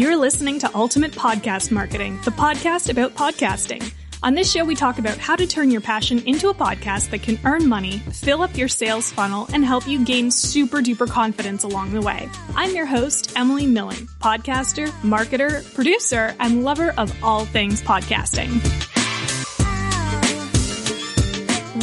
[0.00, 3.92] You're listening to Ultimate Podcast Marketing, the podcast about podcasting.
[4.22, 7.20] On this show, we talk about how to turn your passion into a podcast that
[7.20, 11.64] can earn money, fill up your sales funnel, and help you gain super duper confidence
[11.64, 12.30] along the way.
[12.56, 18.99] I'm your host, Emily Milling, podcaster, marketer, producer, and lover of all things podcasting.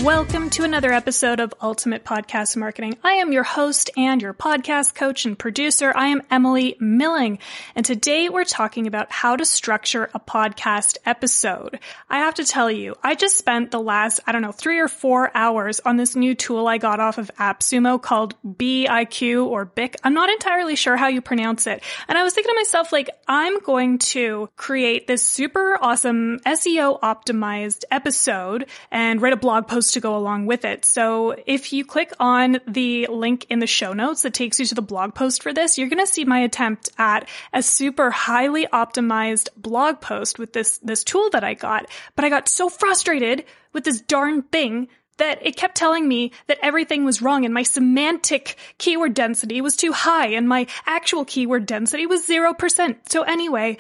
[0.03, 2.97] Welcome to another episode of Ultimate Podcast Marketing.
[3.03, 5.91] I am your host and your podcast coach and producer.
[5.93, 7.39] I am Emily Milling.
[7.75, 11.79] And today we're talking about how to structure a podcast episode.
[12.09, 14.87] I have to tell you, I just spent the last, I don't know, three or
[14.87, 19.95] four hours on this new tool I got off of AppSumo called BIQ or BIC.
[20.03, 21.81] I'm not entirely sure how you pronounce it.
[22.07, 26.99] And I was thinking to myself, like, I'm going to create this super awesome SEO
[27.01, 30.85] optimized episode and write a blog post to go along with it.
[30.85, 34.75] So if you click on the link in the show notes that takes you to
[34.75, 38.67] the blog post for this, you're going to see my attempt at a super highly
[38.67, 41.89] optimized blog post with this, this tool that I got.
[42.15, 46.59] But I got so frustrated with this darn thing that it kept telling me that
[46.61, 51.65] everything was wrong and my semantic keyword density was too high and my actual keyword
[51.65, 52.95] density was 0%.
[53.09, 53.77] So anyway,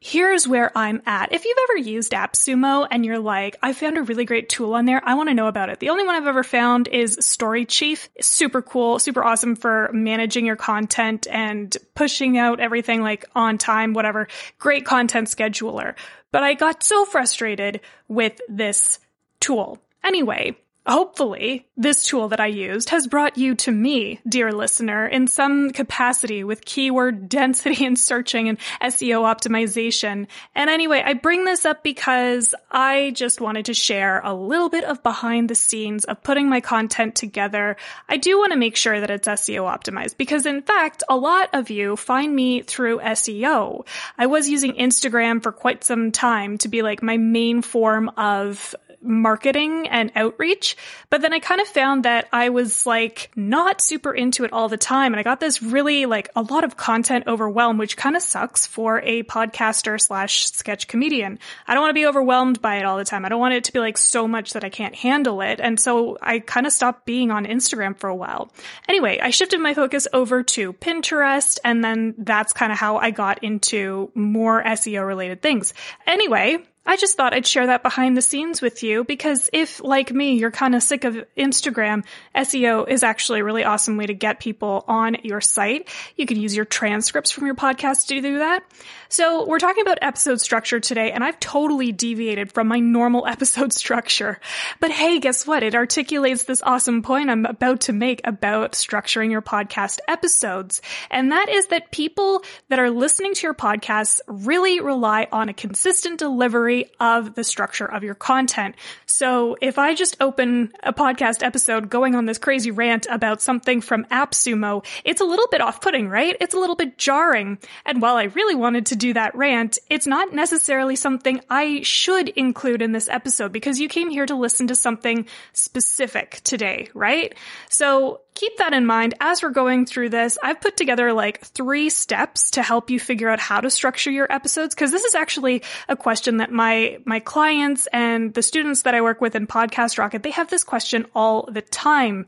[0.00, 1.32] Here's where I'm at.
[1.32, 4.84] If you've ever used AppSumo and you're like, I found a really great tool on
[4.84, 5.80] there, I want to know about it.
[5.80, 8.08] The only one I've ever found is StoryChief.
[8.20, 13.92] Super cool, super awesome for managing your content and pushing out everything like on time,
[13.92, 14.28] whatever.
[14.58, 15.96] Great content scheduler.
[16.30, 19.00] But I got so frustrated with this
[19.40, 19.82] tool.
[20.04, 20.56] Anyway,
[20.88, 25.70] Hopefully, this tool that I used has brought you to me, dear listener, in some
[25.70, 30.28] capacity with keyword density and searching and SEO optimization.
[30.54, 34.84] And anyway, I bring this up because I just wanted to share a little bit
[34.84, 37.76] of behind the scenes of putting my content together.
[38.08, 41.50] I do want to make sure that it's SEO optimized because in fact, a lot
[41.52, 43.86] of you find me through SEO.
[44.16, 48.74] I was using Instagram for quite some time to be like my main form of
[49.00, 50.76] marketing and outreach.
[51.10, 54.68] But then I kind of found that I was like not super into it all
[54.68, 55.12] the time.
[55.12, 58.66] And I got this really like a lot of content overwhelmed, which kind of sucks
[58.66, 61.38] for a podcaster slash sketch comedian.
[61.66, 63.24] I don't want to be overwhelmed by it all the time.
[63.24, 65.60] I don't want it to be like so much that I can't handle it.
[65.60, 68.50] And so I kind of stopped being on Instagram for a while.
[68.88, 71.58] Anyway, I shifted my focus over to Pinterest.
[71.64, 75.74] And then that's kind of how I got into more SEO related things.
[76.06, 76.58] Anyway,
[76.88, 80.38] I just thought I'd share that behind the scenes with you because if, like me,
[80.38, 82.02] you're kind of sick of Instagram,
[82.34, 85.86] SEO is actually a really awesome way to get people on your site.
[86.16, 88.64] You can use your transcripts from your podcast to do that.
[89.10, 93.74] So we're talking about episode structure today, and I've totally deviated from my normal episode
[93.74, 94.40] structure.
[94.80, 95.62] But hey, guess what?
[95.62, 100.80] It articulates this awesome point I'm about to make about structuring your podcast episodes.
[101.10, 105.54] And that is that people that are listening to your podcasts really rely on a
[105.54, 108.74] consistent delivery of the structure of your content.
[109.06, 113.80] So if I just open a podcast episode going on this crazy rant about something
[113.80, 116.36] from AppSumo, it's a little bit off-putting, right?
[116.40, 117.58] It's a little bit jarring.
[117.84, 122.28] And while I really wanted to do that rant, it's not necessarily something I should
[122.30, 127.34] include in this episode because you came here to listen to something specific today, right?
[127.68, 130.38] So keep that in mind as we're going through this.
[130.40, 134.32] I've put together like three steps to help you figure out how to structure your
[134.32, 138.94] episodes because this is actually a question that my my clients and the students that
[138.94, 142.26] I work with in Podcast Rocket, they have this question all the time.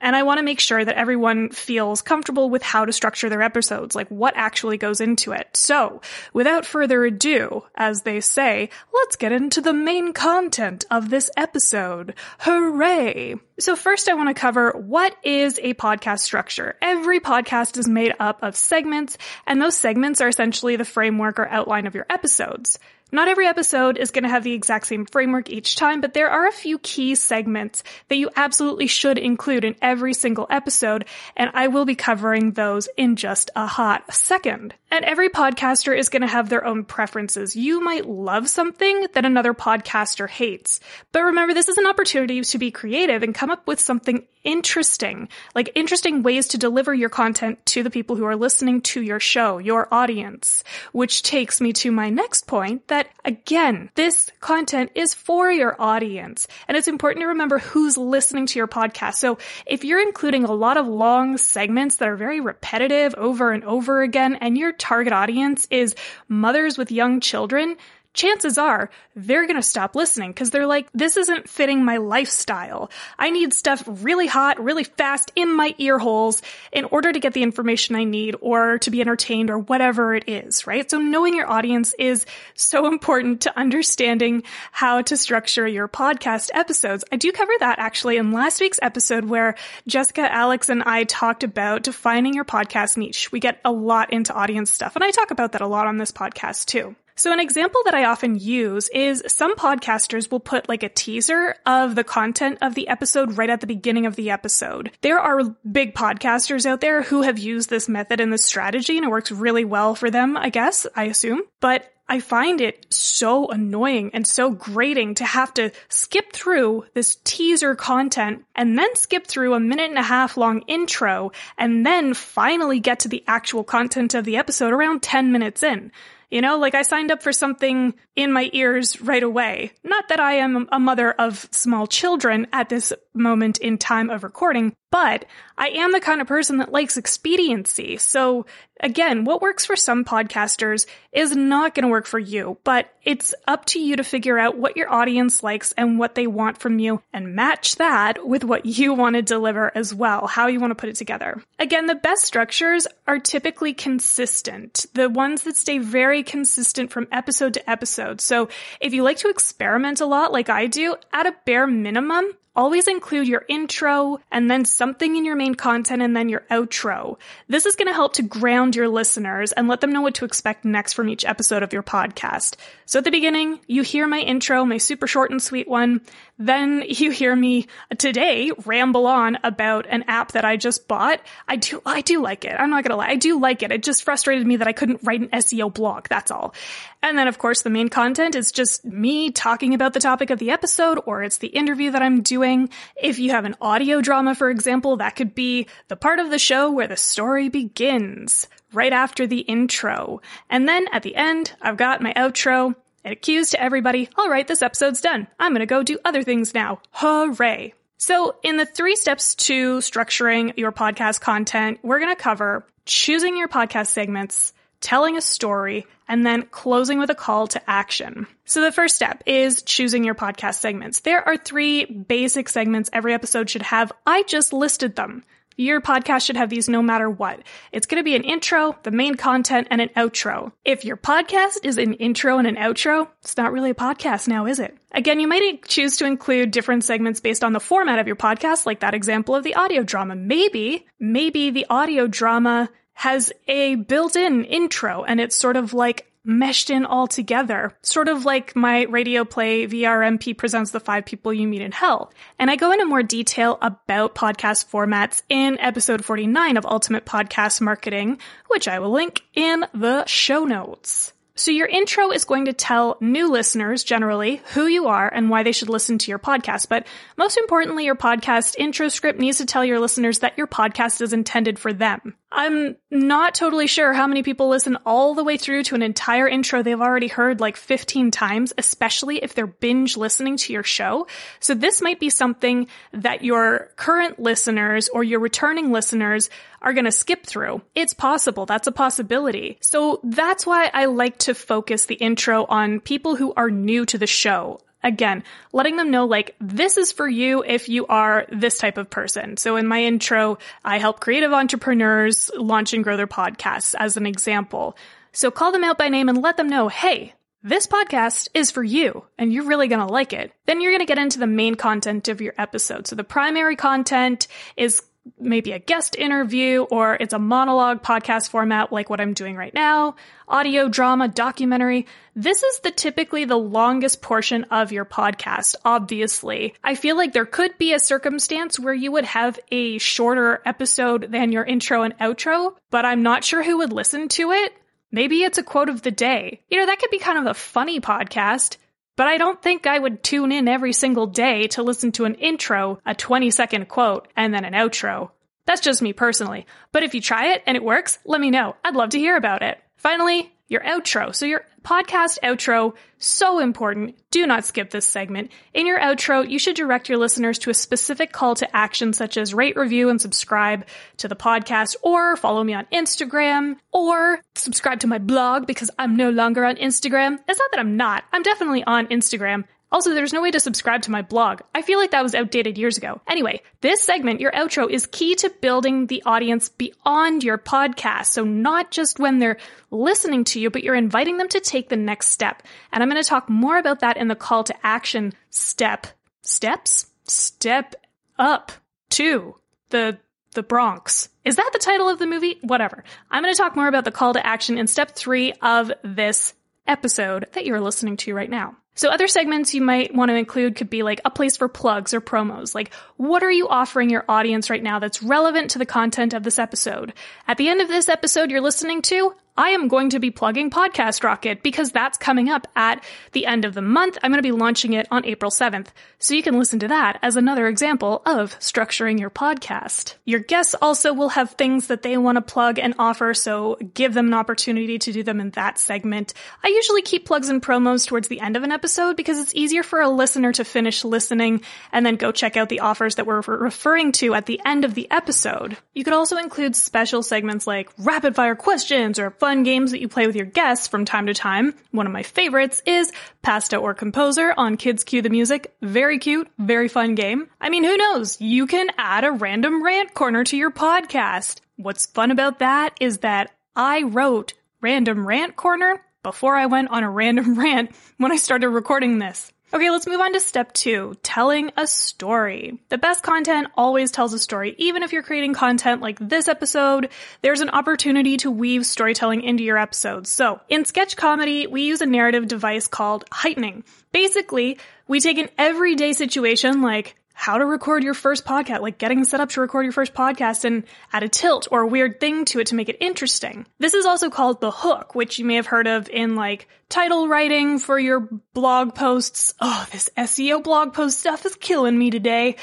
[0.00, 3.42] And I want to make sure that everyone feels comfortable with how to structure their
[3.42, 5.56] episodes, like what actually goes into it.
[5.56, 6.00] So,
[6.32, 12.14] without further ado, as they say, let's get into the main content of this episode.
[12.40, 13.36] Hooray!
[13.62, 16.76] So first I want to cover what is a podcast structure.
[16.80, 21.48] Every podcast is made up of segments, and those segments are essentially the framework or
[21.48, 22.78] outline of your episodes.
[23.14, 26.30] Not every episode is going to have the exact same framework each time, but there
[26.30, 31.04] are a few key segments that you absolutely should include in every single episode,
[31.36, 34.74] and I will be covering those in just a hot second.
[34.92, 37.56] And every podcaster is going to have their own preferences.
[37.56, 40.80] You might love something that another podcaster hates.
[41.12, 45.28] But remember, this is an opportunity to be creative and come up with something interesting,
[45.54, 49.20] like interesting ways to deliver your content to the people who are listening to your
[49.20, 50.64] show, your audience.
[50.92, 56.48] Which takes me to my next point that again, this content is for your audience.
[56.68, 59.14] And it's important to remember who's listening to your podcast.
[59.14, 63.64] So if you're including a lot of long segments that are very repetitive over and
[63.64, 65.94] over again, and your target audience is
[66.28, 67.76] mothers with young children,
[68.14, 72.90] chances are they're going to stop listening because they're like, this isn't fitting my lifestyle.
[73.18, 76.42] I need stuff really hot, really fast in my ear holes
[76.72, 80.28] in order to get the information I need or to be entertained or whatever it
[80.28, 80.90] is, right?
[80.90, 87.04] So knowing your audience is so important to understanding how to structure your podcast episodes.
[87.12, 89.54] I do cover that actually in last week's episode where
[89.86, 93.32] Jessica, Alex, and I talked about defining your podcast niche.
[93.32, 95.96] We get a lot into audience stuff and I talk about that a lot on
[95.96, 96.94] this podcast too.
[97.14, 101.54] So an example that I often use is some podcasters will put like a teaser
[101.66, 104.90] of the content of the episode right at the beginning of the episode.
[105.02, 109.04] There are big podcasters out there who have used this method and this strategy and
[109.04, 111.42] it works really well for them, I guess, I assume.
[111.60, 117.16] But I find it so annoying and so grating to have to skip through this
[117.24, 122.12] teaser content and then skip through a minute and a half long intro and then
[122.12, 125.92] finally get to the actual content of the episode around 10 minutes in.
[126.32, 129.72] You know, like I signed up for something in my ears right away.
[129.84, 134.22] Not that I am a mother of small children at this moment in time of
[134.22, 135.24] recording, but
[135.56, 137.96] I am the kind of person that likes expediency.
[137.96, 138.46] So
[138.80, 143.34] again, what works for some podcasters is not going to work for you, but it's
[143.46, 146.78] up to you to figure out what your audience likes and what they want from
[146.78, 150.72] you and match that with what you want to deliver as well, how you want
[150.72, 151.42] to put it together.
[151.58, 154.86] Again, the best structures are typically consistent.
[154.94, 158.01] The ones that stay very consistent from episode to episode.
[158.20, 158.48] So
[158.80, 162.86] if you like to experiment a lot like I do, at a bare minimum, Always
[162.86, 167.16] include your intro and then something in your main content and then your outro.
[167.48, 170.26] This is going to help to ground your listeners and let them know what to
[170.26, 172.56] expect next from each episode of your podcast.
[172.84, 176.02] So at the beginning, you hear my intro, my super short and sweet one.
[176.44, 177.68] Then you hear me
[177.98, 181.20] today ramble on about an app that I just bought.
[181.46, 182.56] I do, I do like it.
[182.58, 183.06] I'm not to lie.
[183.06, 183.70] I do like it.
[183.70, 186.08] It just frustrated me that I couldn't write an SEO blog.
[186.08, 186.52] That's all.
[187.00, 190.40] And then of course the main content is just me talking about the topic of
[190.40, 192.70] the episode or it's the interview that I'm doing.
[193.00, 196.40] If you have an audio drama, for example, that could be the part of the
[196.40, 200.20] show where the story begins right after the intro.
[200.50, 204.28] And then at the end, I've got my outro and it cues to everybody, all
[204.28, 205.26] right, this episode's done.
[205.38, 206.80] I'm going to go do other things now.
[206.92, 207.74] Hooray.
[207.98, 213.36] So in the three steps to structuring your podcast content, we're going to cover choosing
[213.36, 218.26] your podcast segments, telling a story, and then closing with a call to action.
[218.44, 221.00] So the first step is choosing your podcast segments.
[221.00, 223.92] There are three basic segments every episode should have.
[224.06, 225.24] I just listed them.
[225.56, 227.40] Your podcast should have these no matter what.
[227.72, 230.52] It's going to be an intro, the main content, and an outro.
[230.64, 234.46] If your podcast is an intro and an outro, it's not really a podcast now,
[234.46, 234.76] is it?
[234.92, 238.66] Again, you might choose to include different segments based on the format of your podcast,
[238.66, 240.14] like that example of the audio drama.
[240.14, 246.70] Maybe, maybe the audio drama has a built-in intro and it's sort of like meshed
[246.70, 251.48] in all together, sort of like my radio play VRMP presents the five people you
[251.48, 252.12] meet in hell.
[252.38, 257.60] And I go into more detail about podcast formats in episode 49 of Ultimate Podcast
[257.60, 261.12] Marketing, which I will link in the show notes.
[261.34, 265.42] So your intro is going to tell new listeners generally who you are and why
[265.42, 266.68] they should listen to your podcast.
[266.68, 266.86] But
[267.16, 271.12] most importantly, your podcast intro script needs to tell your listeners that your podcast is
[271.12, 272.14] intended for them.
[272.34, 276.26] I'm not totally sure how many people listen all the way through to an entire
[276.26, 281.06] intro they've already heard like 15 times, especially if they're binge listening to your show.
[281.40, 286.30] So this might be something that your current listeners or your returning listeners
[286.62, 287.60] are going to skip through.
[287.74, 288.46] It's possible.
[288.46, 289.58] That's a possibility.
[289.60, 293.98] So that's why I like to focus the intro on people who are new to
[293.98, 294.60] the show.
[294.82, 295.22] Again,
[295.52, 299.36] letting them know like this is for you if you are this type of person.
[299.36, 304.06] So in my intro, I help creative entrepreneurs launch and grow their podcasts as an
[304.06, 304.76] example.
[305.12, 308.62] So call them out by name and let them know, hey, this podcast is for
[308.62, 310.32] you and you're really going to like it.
[310.46, 312.86] Then you're going to get into the main content of your episode.
[312.86, 314.82] So the primary content is
[315.18, 319.52] maybe a guest interview or it's a monologue podcast format like what I'm doing right
[319.54, 319.96] now,
[320.28, 321.86] audio drama, documentary.
[322.14, 326.54] This is the typically the longest portion of your podcast, obviously.
[326.62, 331.10] I feel like there could be a circumstance where you would have a shorter episode
[331.10, 334.52] than your intro and outro, but I'm not sure who would listen to it.
[334.90, 336.42] Maybe it's a quote of the day.
[336.50, 338.58] You know, that could be kind of a funny podcast.
[338.96, 342.14] But I don't think I would tune in every single day to listen to an
[342.14, 345.10] intro, a 20 second quote, and then an outro.
[345.46, 346.46] That's just me personally.
[346.72, 348.54] But if you try it and it works, let me know.
[348.64, 349.58] I'd love to hear about it.
[349.76, 351.14] Finally, your outro.
[351.14, 353.96] So your podcast outro, so important.
[354.10, 355.30] Do not skip this segment.
[355.54, 359.16] In your outro, you should direct your listeners to a specific call to action such
[359.16, 360.66] as rate, review, and subscribe
[360.98, 365.96] to the podcast or follow me on Instagram or subscribe to my blog because I'm
[365.96, 367.18] no longer on Instagram.
[367.28, 368.04] It's not that I'm not.
[368.12, 371.40] I'm definitely on Instagram also, there's no way to subscribe to my blog.
[371.54, 373.00] I feel like that was outdated years ago.
[373.08, 378.06] Anyway, this segment, your outro, is key to building the audience beyond your podcast.
[378.06, 379.38] So not just when they're
[379.70, 382.42] listening to you, but you're inviting them to take the next step.
[382.70, 385.86] And I'm going to talk more about that in the call to action step.
[386.20, 386.86] Steps?
[387.04, 387.74] Step
[388.18, 388.52] up
[388.90, 389.36] to
[389.70, 389.98] the
[390.34, 391.08] the Bronx.
[391.24, 392.38] Is that the title of the movie?
[392.42, 392.84] Whatever.
[393.10, 396.32] I'm going to talk more about the call to action in step three of this
[396.66, 398.56] episode that you're listening to right now.
[398.74, 401.92] So other segments you might want to include could be like a place for plugs
[401.92, 402.54] or promos.
[402.54, 406.22] Like, what are you offering your audience right now that's relevant to the content of
[406.22, 406.94] this episode?
[407.28, 410.50] At the end of this episode you're listening to, I am going to be plugging
[410.50, 413.96] Podcast Rocket because that's coming up at the end of the month.
[414.02, 415.68] I'm going to be launching it on April 7th.
[415.98, 419.94] So you can listen to that as another example of structuring your podcast.
[420.04, 423.94] Your guests also will have things that they want to plug and offer, so give
[423.94, 426.12] them an opportunity to do them in that segment.
[426.44, 429.62] I usually keep plugs and promos towards the end of an episode because it's easier
[429.62, 431.40] for a listener to finish listening
[431.72, 434.74] and then go check out the offers that we're referring to at the end of
[434.74, 435.56] the episode.
[435.72, 439.86] You could also include special segments like rapid fire questions or fun games that you
[439.86, 441.54] play with your guests from time to time.
[441.70, 442.90] One of my favorites is
[443.22, 445.54] Pasta or Composer on Kids Cue the Music.
[445.62, 447.28] Very cute, very fun game.
[447.40, 448.20] I mean, who knows?
[448.20, 451.40] You can add a random rant corner to your podcast.
[451.54, 456.82] What's fun about that is that I wrote Random Rant Corner before I went on
[456.82, 459.32] a random rant when I started recording this.
[459.54, 462.58] Okay, let's move on to step two, telling a story.
[462.70, 464.54] The best content always tells a story.
[464.56, 466.88] Even if you're creating content like this episode,
[467.20, 470.10] there's an opportunity to weave storytelling into your episodes.
[470.10, 473.64] So in sketch comedy, we use a narrative device called heightening.
[473.92, 479.04] Basically, we take an everyday situation like how to record your first podcast, like getting
[479.04, 482.24] set up to record your first podcast and add a tilt or a weird thing
[482.24, 483.46] to it to make it interesting.
[483.60, 487.06] This is also called the hook, which you may have heard of in like title
[487.06, 489.34] writing for your blog posts.
[489.40, 492.34] Oh, this SEO blog post stuff is killing me today.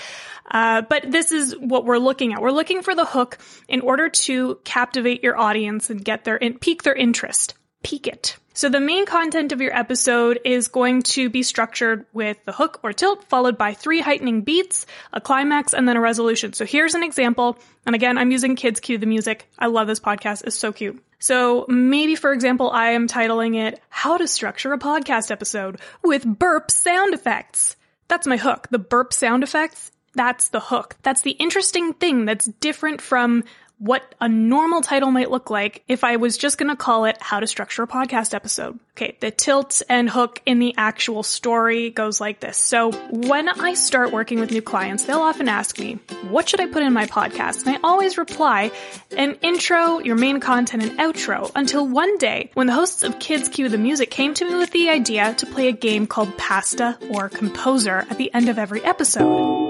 [0.49, 2.41] Uh, but this is what we're looking at.
[2.41, 6.57] We're looking for the hook in order to captivate your audience and get their, in-
[6.57, 7.53] pique their interest.
[7.83, 8.37] Peak it.
[8.53, 12.79] So the main content of your episode is going to be structured with the hook
[12.83, 16.51] or tilt followed by three heightening beats, a climax, and then a resolution.
[16.53, 17.57] So here's an example.
[17.85, 19.47] And again, I'm using Kids Cue the Music.
[19.57, 20.43] I love this podcast.
[20.45, 21.01] It's so cute.
[21.19, 26.25] So maybe, for example, I am titling it How to Structure a Podcast Episode with
[26.25, 27.77] Burp Sound Effects.
[28.09, 28.67] That's my hook.
[28.71, 30.95] The burp sound effects that's the hook.
[31.03, 33.43] That's the interesting thing that's different from
[33.79, 37.17] what a normal title might look like if I was just going to call it
[37.21, 38.77] How to Structure a Podcast Episode.
[38.91, 42.57] Okay, the tilt and hook in the actual story goes like this.
[42.57, 45.93] So when I start working with new clients, they'll often ask me,
[46.29, 47.65] what should I put in my podcast?
[47.65, 48.71] And I always reply,
[49.15, 53.47] an intro, your main content, and outro until one day when the hosts of Kids
[53.47, 56.97] Cue the Music came to me with the idea to play a game called Pasta
[57.11, 59.68] or Composer at the end of every episode.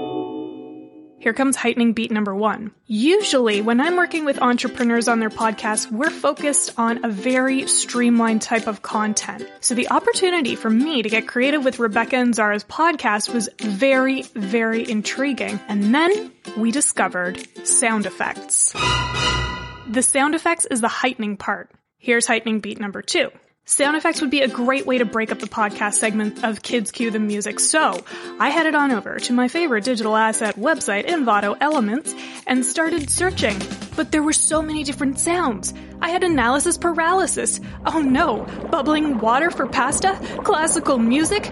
[1.20, 2.70] Here comes heightening beat number one.
[2.86, 8.40] Usually, when I'm working with entrepreneurs on their podcast, we're focused on a very streamlined
[8.40, 9.46] type of content.
[9.60, 14.22] So the opportunity for me to get creative with Rebecca and Zara's podcast was very,
[14.22, 15.60] very intriguing.
[15.68, 18.72] And then we discovered sound effects.
[18.72, 21.70] The sound effects is the heightening part.
[21.98, 23.30] Here's heightening beat number two.
[23.70, 26.90] Sound effects would be a great way to break up the podcast segment of Kids
[26.90, 28.04] Cue the Music, so
[28.40, 32.12] I headed on over to my favorite digital asset website, Envato Elements,
[32.48, 33.56] and started searching.
[33.94, 35.72] But there were so many different sounds.
[36.02, 37.60] I had analysis paralysis.
[37.86, 40.18] Oh no, bubbling water for pasta?
[40.42, 41.44] Classical music?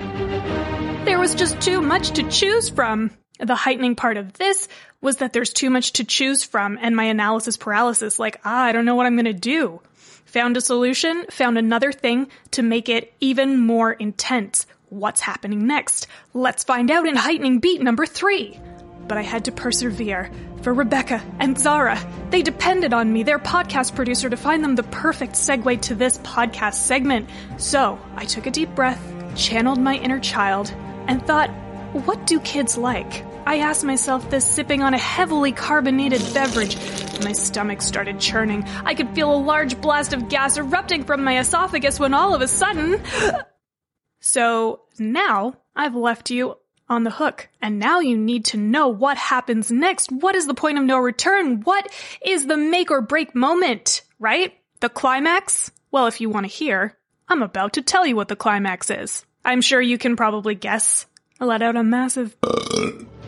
[1.04, 3.12] There was just too much to choose from.
[3.38, 4.66] The heightening part of this
[5.00, 8.72] was that there's too much to choose from and my analysis paralysis, like, ah, I
[8.72, 9.80] don't know what I'm gonna do.
[10.26, 14.66] Found a solution, found another thing to make it even more intense.
[14.90, 16.06] What's happening next?
[16.34, 18.58] Let's find out in heightening beat number three.
[19.06, 20.30] But I had to persevere.
[20.62, 21.98] For Rebecca and Zara,
[22.30, 26.18] they depended on me, their podcast producer, to find them the perfect segue to this
[26.18, 27.30] podcast segment.
[27.58, 29.00] So I took a deep breath,
[29.36, 30.74] channeled my inner child,
[31.06, 31.50] and thought,
[31.92, 33.24] what do kids like?
[33.46, 36.76] I asked myself this sipping on a heavily carbonated beverage.
[37.24, 38.64] My stomach started churning.
[38.84, 42.42] I could feel a large blast of gas erupting from my esophagus when all of
[42.42, 43.00] a sudden.
[44.20, 46.56] so now I've left you
[46.90, 47.48] on the hook.
[47.62, 50.12] And now you need to know what happens next.
[50.12, 51.62] What is the point of no return?
[51.62, 51.90] What
[52.24, 54.52] is the make or break moment, right?
[54.80, 55.70] The climax?
[55.90, 59.24] Well, if you want to hear, I'm about to tell you what the climax is.
[59.44, 61.06] I'm sure you can probably guess.
[61.40, 62.36] I let out a massive.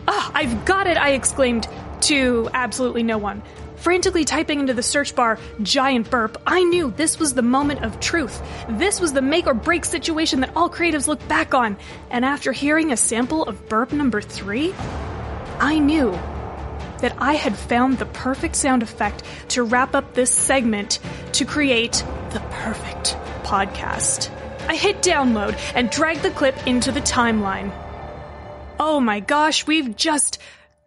[0.07, 0.97] Ah, I've got it!
[0.97, 1.67] I exclaimed
[2.01, 3.41] to absolutely no one.
[3.77, 8.01] Frantically typing into the search bar, giant burp, I knew this was the moment of
[8.01, 8.41] truth.
[8.67, 11.77] This was the make or break situation that all creatives look back on.
[12.09, 14.73] And after hearing a sample of burp number three,
[15.59, 16.11] I knew
[16.99, 20.99] that I had found the perfect sound effect to wrap up this segment
[21.33, 24.29] to create the perfect podcast.
[24.67, 27.71] I hit download and dragged the clip into the timeline.
[28.83, 30.39] Oh my gosh, we've just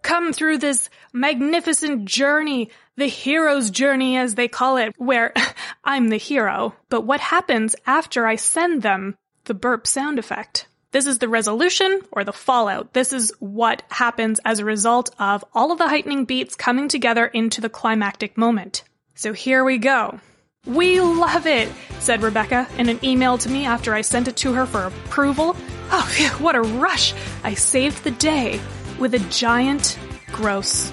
[0.02, 5.32] come through this magnificent journey, the hero's journey as they call it, where
[5.84, 6.74] I'm the hero.
[6.88, 10.66] But what happens after I send them the burp sound effect?
[10.90, 12.94] This is the resolution or the fallout.
[12.94, 17.26] This is what happens as a result of all of the heightening beats coming together
[17.26, 18.82] into the climactic moment.
[19.14, 20.18] So here we go.
[20.66, 21.70] We love it,
[22.00, 25.54] said Rebecca in an email to me after I sent it to her for approval.
[25.90, 27.14] Oh, phew, what a rush!
[27.42, 28.60] I saved the day
[28.98, 29.98] with a giant,
[30.32, 30.90] gross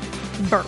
[0.49, 0.67] burp.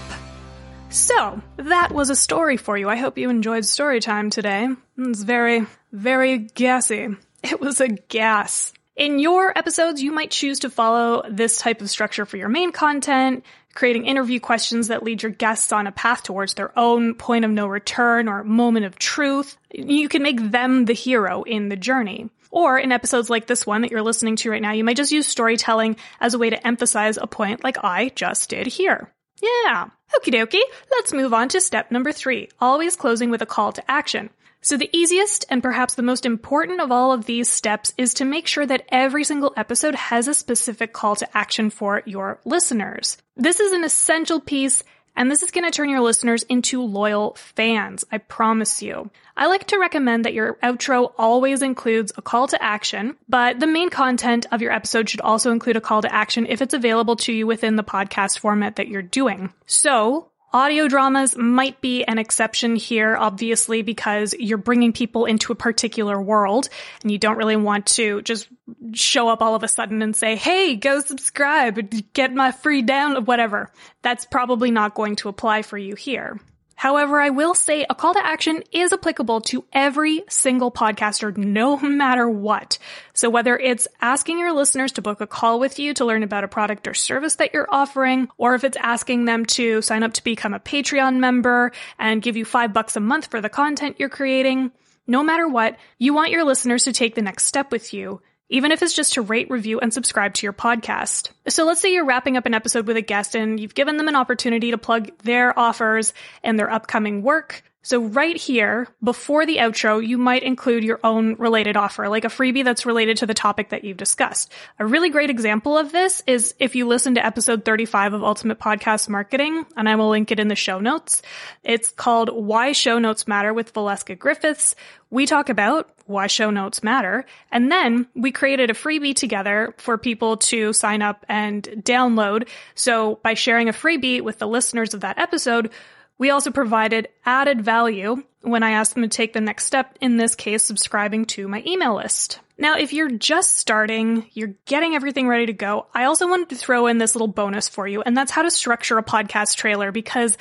[0.90, 2.88] So, that was a story for you.
[2.90, 4.68] I hope you enjoyed story time today.
[4.98, 7.10] It's very, very gassy.
[7.44, 8.74] It was a gas.
[8.96, 12.72] In your episodes, you might choose to follow this type of structure for your main
[12.72, 17.46] content, creating interview questions that lead your guests on a path towards their own point
[17.46, 19.58] of no return or moment of truth.
[19.72, 22.30] You can make them the hero in the journey.
[22.52, 25.12] Or in episodes like this one that you're listening to right now, you might just
[25.12, 29.12] use storytelling as a way to emphasize a point like I just did here.
[29.42, 29.88] Yeah.
[30.16, 30.62] Okie dokie.
[30.92, 34.30] Let's move on to step number three, always closing with a call to action.
[34.64, 38.26] So the easiest and perhaps the most important of all of these steps is to
[38.26, 43.18] make sure that every single episode has a specific call to action for your listeners.
[43.36, 44.82] This is an essential piece
[45.16, 48.06] and this is going to turn your listeners into loyal fans.
[48.12, 49.12] I promise you.
[49.36, 53.68] I like to recommend that your outro always includes a call to action, but the
[53.68, 57.16] main content of your episode should also include a call to action if it's available
[57.18, 59.54] to you within the podcast format that you're doing.
[59.66, 65.56] So Audio dramas might be an exception here, obviously, because you're bringing people into a
[65.56, 66.70] particular world
[67.02, 68.48] and you don't really want to just
[68.94, 73.26] show up all of a sudden and say, Hey, go subscribe, get my free download,
[73.26, 73.72] whatever.
[74.04, 76.40] That's probably not going to apply for you here.
[76.76, 81.78] However, I will say a call to action is applicable to every single podcaster, no
[81.82, 82.78] matter what.
[83.14, 86.44] So whether it's asking your listeners to book a call with you to learn about
[86.44, 90.14] a product or service that you're offering, or if it's asking them to sign up
[90.14, 93.98] to become a Patreon member and give you five bucks a month for the content
[94.00, 94.72] you're creating,
[95.06, 98.22] no matter what, you want your listeners to take the next step with you
[98.54, 101.32] even if it's just to rate, review, and subscribe to your podcast.
[101.48, 104.08] So let's say you're wrapping up an episode with a guest and you've given them
[104.08, 106.14] an opportunity to plug their offers
[106.44, 107.64] and their upcoming work.
[107.84, 112.30] So right here, before the outro, you might include your own related offer, like a
[112.30, 114.52] freebie that's related to the topic that you've discussed.
[114.80, 118.58] A really great example of this is if you listen to episode 35 of Ultimate
[118.58, 121.22] Podcast Marketing, and I will link it in the show notes.
[121.62, 124.76] It's called Why Show Notes Matter with Valeska Griffiths.
[125.10, 127.26] We talk about why show notes matter.
[127.52, 132.48] And then we created a freebie together for people to sign up and download.
[132.76, 135.70] So by sharing a freebie with the listeners of that episode,
[136.18, 140.18] we also provided added value when I asked them to take the next step, in
[140.18, 142.40] this case, subscribing to my email list.
[142.58, 146.56] Now, if you're just starting, you're getting everything ready to go, I also wanted to
[146.56, 149.92] throw in this little bonus for you, and that's how to structure a podcast trailer
[149.92, 150.38] because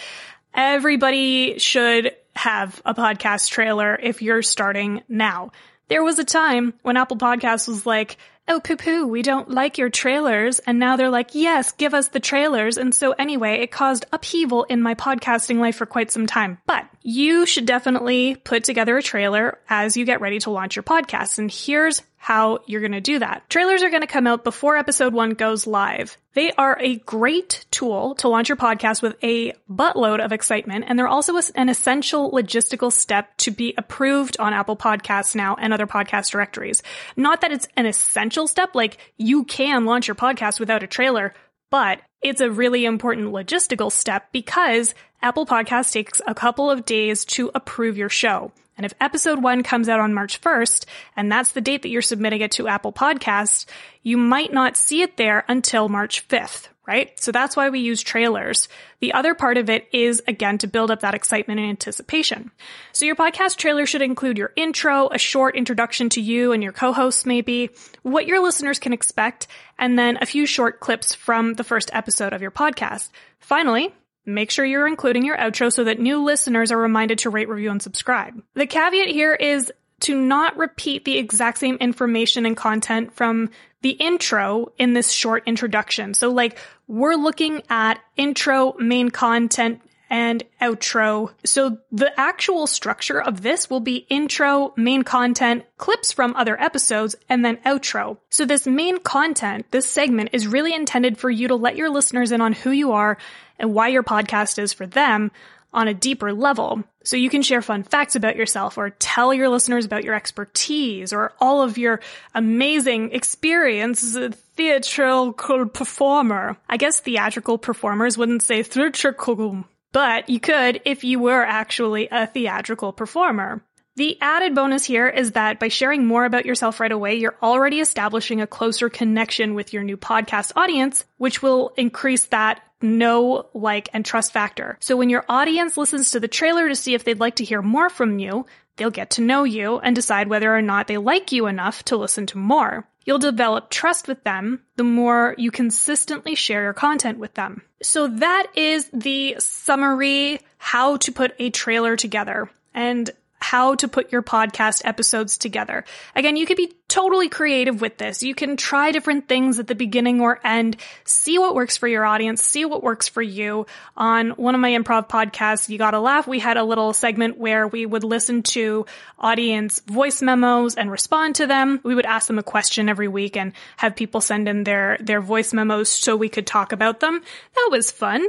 [0.53, 5.53] everybody should have a podcast trailer if you're starting now.
[5.89, 8.17] There was a time when Apple Podcasts was like,
[8.53, 10.59] oh, poo poo, we don't like your trailers.
[10.59, 12.77] And now they're like, yes, give us the trailers.
[12.77, 16.59] And so anyway, it caused upheaval in my podcasting life for quite some time.
[16.67, 20.83] But you should definitely put together a trailer as you get ready to launch your
[20.83, 21.38] podcast.
[21.38, 23.51] And here's how you're going to do that.
[23.51, 26.17] Trailers are going to come out before episode one goes live.
[26.35, 30.85] They are a great tool to launch your podcast with a buttload of excitement.
[30.87, 35.75] And they're also an essential logistical step to be approved on Apple Podcasts now and
[35.75, 36.85] other podcast directories.
[37.17, 41.35] Not that it's an essential step, like you can launch your podcast without a trailer,
[41.71, 47.25] but it's a really important logistical step because Apple Podcast takes a couple of days
[47.25, 48.53] to approve your show.
[48.77, 52.03] And if episode one comes out on March 1st, and that's the date that you're
[52.03, 53.67] submitting it to Apple Podcasts,
[54.03, 57.18] you might not see it there until March 5th, right?
[57.21, 58.68] So that's why we use trailers.
[59.01, 62.51] The other part of it is, again, to build up that excitement and anticipation.
[62.92, 66.73] So your podcast trailer should include your intro, a short introduction to you and your
[66.73, 67.71] co-hosts maybe,
[68.03, 69.47] what your listeners can expect,
[69.79, 73.11] and then a few short clips from the first episode of your podcast.
[73.38, 77.49] Finally, make sure you're including your outro so that new listeners are reminded to rate,
[77.49, 78.40] review, and subscribe.
[78.55, 83.51] The caveat here is to not repeat the exact same information and content from
[83.83, 86.15] the intro in this short introduction.
[86.15, 89.81] So like we're looking at intro, main content,
[90.12, 91.33] and outro.
[91.43, 97.17] So the actual structure of this will be intro, main content, clips from other episodes,
[97.31, 98.19] and then outro.
[98.29, 102.31] So this main content, this segment is really intended for you to let your listeners
[102.31, 103.17] in on who you are
[103.59, 105.31] and why your podcast is for them
[105.73, 106.85] on a deeper level.
[107.05, 111.13] So you can share fun facts about yourself or tell your listeners about your expertise
[111.13, 112.01] or all of your
[112.35, 116.57] amazing experience as a theatrical performer.
[116.69, 122.27] I guess theatrical performers wouldn't say theatrical but you could if you were actually a
[122.27, 123.63] theatrical performer.
[123.97, 127.81] The added bonus here is that by sharing more about yourself right away, you're already
[127.81, 133.91] establishing a closer connection with your new podcast audience, which will increase that know, like,
[133.93, 134.79] and trust factor.
[134.81, 137.63] So when your audience listens to the trailer to see if they'd like to hear
[137.63, 141.31] more from you, they'll get to know you and decide whether or not they like
[141.31, 142.89] you enough to listen to more.
[143.05, 147.63] You'll develop trust with them the more you consistently share your content with them.
[147.83, 152.49] So that is the summary how to put a trailer together.
[152.75, 153.11] And
[153.43, 155.85] how to put your podcast episodes together.
[156.15, 158.23] Again, you could be totally creative with this.
[158.23, 162.05] You can try different things at the beginning or end, see what works for your
[162.05, 163.67] audience, see what works for you.
[163.97, 167.67] On one of my improv podcasts, You Gotta Laugh, we had a little segment where
[167.67, 168.87] we would listen to
[169.19, 171.81] audience voice memos and respond to them.
[171.83, 175.21] We would ask them a question every week and have people send in their, their
[175.21, 177.23] voice memos so we could talk about them.
[177.55, 178.23] That was fun.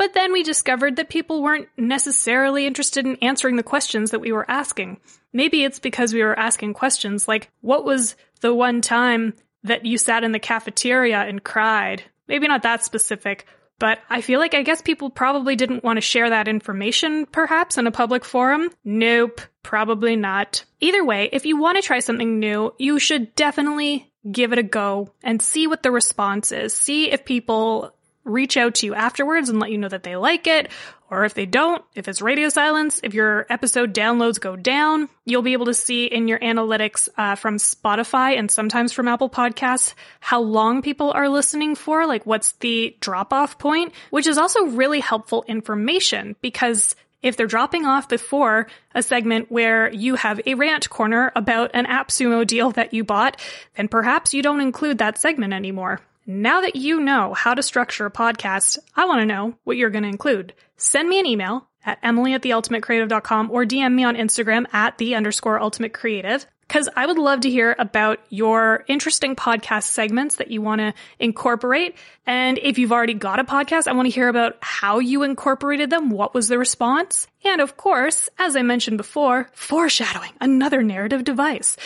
[0.00, 4.32] But then we discovered that people weren't necessarily interested in answering the questions that we
[4.32, 4.98] were asking.
[5.30, 9.34] Maybe it's because we were asking questions like, what was the one time
[9.64, 12.02] that you sat in the cafeteria and cried?
[12.28, 13.44] Maybe not that specific,
[13.78, 17.76] but I feel like I guess people probably didn't want to share that information perhaps
[17.76, 18.70] in a public forum.
[18.82, 20.64] Nope, probably not.
[20.80, 24.62] Either way, if you want to try something new, you should definitely give it a
[24.62, 26.72] go and see what the response is.
[26.72, 30.46] See if people reach out to you afterwards and let you know that they like
[30.46, 30.70] it.
[31.10, 35.42] Or if they don't, if it's radio silence, if your episode downloads go down, you'll
[35.42, 39.94] be able to see in your analytics uh, from Spotify and sometimes from Apple Podcasts
[40.20, 44.66] how long people are listening for, like what's the drop off point, which is also
[44.66, 50.54] really helpful information because if they're dropping off before a segment where you have a
[50.54, 53.40] rant corner about an AppSumo deal that you bought,
[53.76, 56.00] then perhaps you don't include that segment anymore.
[56.26, 59.90] Now that you know how to structure a podcast, I want to know what you're
[59.90, 60.54] going to include.
[60.76, 65.14] Send me an email at emily at theultimatecreative.com or DM me on Instagram at the
[65.14, 70.52] underscore ultimate creative because I would love to hear about your interesting podcast segments that
[70.52, 71.96] you want to incorporate.
[72.26, 75.90] And if you've already got a podcast, I want to hear about how you incorporated
[75.90, 76.10] them.
[76.10, 77.26] What was the response?
[77.44, 81.76] And of course, as I mentioned before, foreshadowing, another narrative device.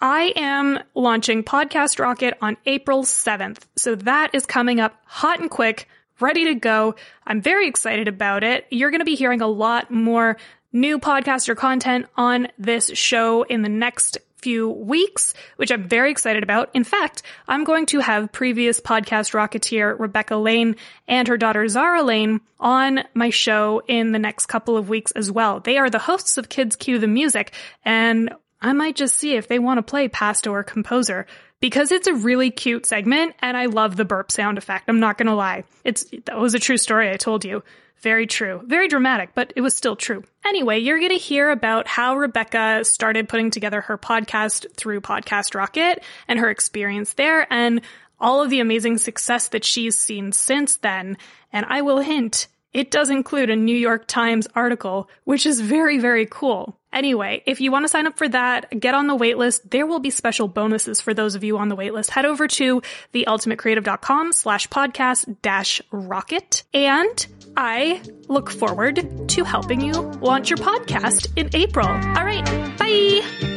[0.00, 3.62] I am launching Podcast Rocket on April 7th.
[3.76, 5.88] So that is coming up hot and quick,
[6.20, 6.94] ready to go.
[7.26, 8.66] I'm very excited about it.
[8.70, 10.36] You're going to be hearing a lot more
[10.72, 16.44] new podcaster content on this show in the next few weeks, which I'm very excited
[16.44, 16.70] about.
[16.74, 20.76] In fact, I'm going to have previous podcast rocketeer Rebecca Lane
[21.08, 25.32] and her daughter Zara Lane on my show in the next couple of weeks as
[25.32, 25.58] well.
[25.58, 27.52] They are the hosts of Kids Cue the Music
[27.84, 31.26] and I might just see if they want to play Pasta or Composer
[31.60, 34.88] because it's a really cute segment and I love the burp sound effect.
[34.88, 35.64] I'm not going to lie.
[35.84, 37.62] It's, that was a true story I told you.
[38.00, 38.60] Very true.
[38.64, 40.22] Very dramatic, but it was still true.
[40.46, 45.54] Anyway, you're going to hear about how Rebecca started putting together her podcast through Podcast
[45.54, 47.80] Rocket and her experience there and
[48.20, 51.16] all of the amazing success that she's seen since then.
[51.52, 55.98] And I will hint, it does include a New York Times article, which is very,
[55.98, 56.78] very cool.
[56.92, 59.70] Anyway, if you want to sign up for that, get on the waitlist.
[59.70, 62.08] There will be special bonuses for those of you on the waitlist.
[62.10, 66.62] Head over to theultimatecreative.com slash podcast dash rocket.
[66.72, 67.26] And
[67.56, 71.86] I look forward to helping you launch your podcast in April.
[71.86, 72.44] All right.
[72.78, 73.47] Bye.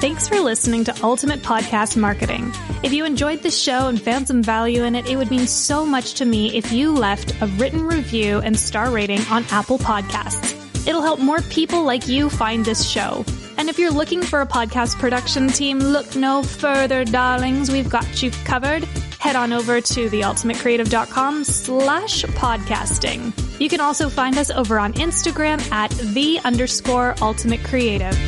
[0.00, 2.50] Thanks for listening to Ultimate Podcast Marketing.
[2.82, 5.84] If you enjoyed the show and found some value in it, it would mean so
[5.84, 10.56] much to me if you left a written review and star rating on Apple Podcasts.
[10.88, 13.26] It'll help more people like you find this show.
[13.58, 17.70] And if you're looking for a podcast production team, look no further, darlings.
[17.70, 18.84] We've got you covered.
[19.18, 23.60] Head on over to theultimatecreative.com slash podcasting.
[23.60, 28.18] You can also find us over on Instagram at the underscore ultimate creative.